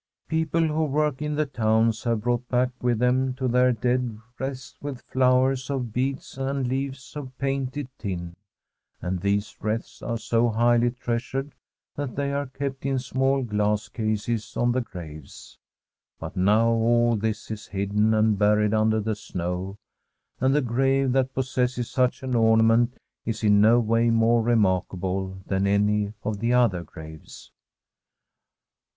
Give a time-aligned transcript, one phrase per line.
[0.27, 4.73] People who work in the towns have brought back with them to their dead wreaths
[4.81, 8.35] with flow ers of beads and leaves of painted tin;
[8.99, 11.53] and these wreaths are so highly treasured
[11.97, 15.59] that they are kept in small glass cases on the graves.
[16.19, 19.75] But now all this is hidden and buried under the snow,
[20.39, 25.67] and the grave that possesses such an ornament is in no way more remarkable than
[25.67, 27.51] any of the other graves.